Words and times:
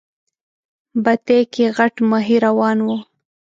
بتۍ 1.03 1.41
کې 1.53 1.65
غټ 1.77 1.95
ماهی 2.09 2.37
روان 2.45 2.77
و. 2.83 2.87